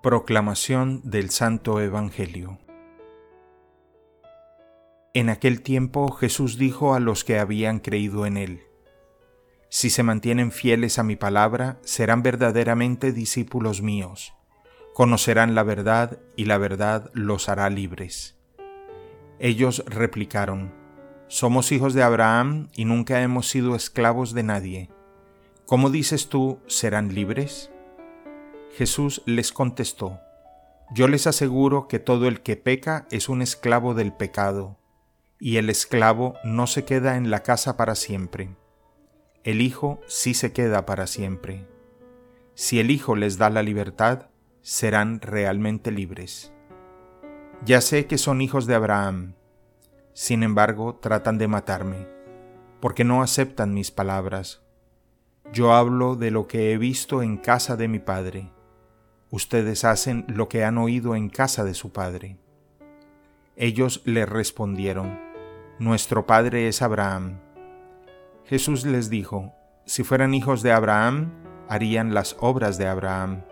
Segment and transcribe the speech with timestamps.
[0.00, 2.60] Proclamación del Santo Evangelio
[5.12, 8.62] En aquel tiempo Jesús dijo a los que habían creído en él,
[9.70, 14.34] Si se mantienen fieles a mi palabra, serán verdaderamente discípulos míos,
[14.94, 18.38] conocerán la verdad y la verdad los hará libres.
[19.40, 20.72] Ellos replicaron,
[21.26, 24.90] Somos hijos de Abraham y nunca hemos sido esclavos de nadie.
[25.66, 27.72] ¿Cómo dices tú, serán libres?
[28.76, 30.20] Jesús les contestó,
[30.94, 34.78] Yo les aseguro que todo el que peca es un esclavo del pecado,
[35.40, 38.56] y el esclavo no se queda en la casa para siempre.
[39.44, 41.66] El Hijo sí se queda para siempre.
[42.54, 44.26] Si el Hijo les da la libertad,
[44.62, 46.52] serán realmente libres.
[47.64, 49.34] Ya sé que son hijos de Abraham,
[50.12, 52.06] sin embargo tratan de matarme,
[52.80, 54.62] porque no aceptan mis palabras.
[55.52, 58.52] Yo hablo de lo que he visto en casa de mi Padre
[59.30, 62.38] Ustedes hacen lo que han oído en casa de su padre.
[63.56, 65.18] Ellos le respondieron,
[65.78, 67.40] Nuestro padre es Abraham.
[68.46, 69.52] Jesús les dijo,
[69.84, 71.32] Si fueran hijos de Abraham,
[71.68, 73.44] harían las obras de Abraham,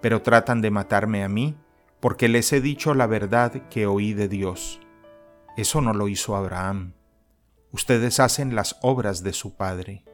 [0.00, 1.56] pero tratan de matarme a mí,
[1.98, 4.80] porque les he dicho la verdad que oí de Dios.
[5.56, 6.92] Eso no lo hizo Abraham.
[7.72, 10.04] Ustedes hacen las obras de su padre.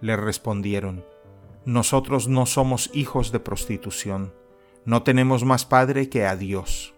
[0.00, 1.04] Le respondieron,
[1.66, 4.32] nosotros no somos hijos de prostitución,
[4.84, 6.94] no tenemos más Padre que a Dios.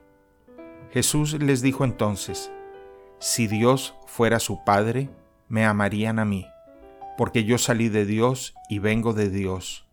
[0.92, 2.52] Jesús les dijo entonces,
[3.18, 5.08] si Dios fuera su Padre,
[5.48, 6.46] me amarían a mí,
[7.16, 9.88] porque yo salí de Dios y vengo de Dios.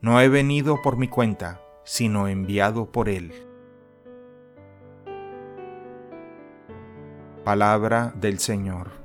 [0.00, 3.30] No he venido por mi cuenta, sino enviado por Él.
[7.44, 9.03] Palabra del Señor.